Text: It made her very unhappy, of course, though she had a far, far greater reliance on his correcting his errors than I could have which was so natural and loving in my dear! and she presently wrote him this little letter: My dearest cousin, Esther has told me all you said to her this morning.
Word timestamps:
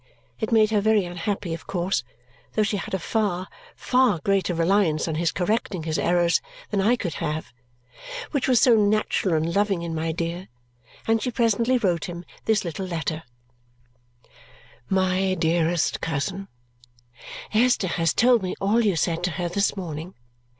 It 0.39 0.51
made 0.51 0.71
her 0.71 0.81
very 0.81 1.05
unhappy, 1.05 1.53
of 1.53 1.67
course, 1.67 2.03
though 2.53 2.63
she 2.63 2.77
had 2.77 2.95
a 2.95 2.97
far, 2.97 3.47
far 3.75 4.19
greater 4.23 4.55
reliance 4.55 5.07
on 5.07 5.13
his 5.13 5.31
correcting 5.31 5.83
his 5.83 5.99
errors 5.99 6.41
than 6.71 6.81
I 6.81 6.95
could 6.95 7.13
have 7.21 7.53
which 8.31 8.47
was 8.47 8.59
so 8.59 8.73
natural 8.75 9.35
and 9.35 9.53
loving 9.55 9.83
in 9.83 9.93
my 9.93 10.11
dear! 10.11 10.47
and 11.07 11.21
she 11.21 11.29
presently 11.29 11.77
wrote 11.77 12.05
him 12.05 12.25
this 12.45 12.65
little 12.65 12.87
letter: 12.87 13.21
My 14.89 15.35
dearest 15.35 16.01
cousin, 16.01 16.47
Esther 17.53 17.87
has 17.89 18.11
told 18.11 18.41
me 18.41 18.55
all 18.59 18.83
you 18.83 18.95
said 18.95 19.23
to 19.25 19.31
her 19.33 19.49
this 19.49 19.77
morning. 19.77 20.15